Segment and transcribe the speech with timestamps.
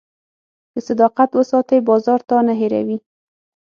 [0.71, 2.97] که صداقت وساتې، بازار تا نه هېروي.